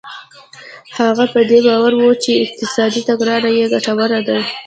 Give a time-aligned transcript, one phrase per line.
[0.97, 4.37] هغه په دې باور و چې اقتصادي تګلاره یې ګټوره ده.